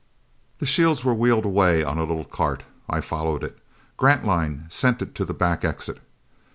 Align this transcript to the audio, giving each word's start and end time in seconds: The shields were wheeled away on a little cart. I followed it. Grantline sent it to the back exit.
The 0.57 0.65
shields 0.65 1.03
were 1.05 1.13
wheeled 1.13 1.45
away 1.45 1.83
on 1.83 1.99
a 1.99 2.03
little 2.03 2.23
cart. 2.25 2.63
I 2.89 3.01
followed 3.01 3.43
it. 3.43 3.59
Grantline 3.97 4.65
sent 4.67 5.03
it 5.03 5.13
to 5.13 5.25
the 5.25 5.33
back 5.35 5.63
exit. 5.63 5.99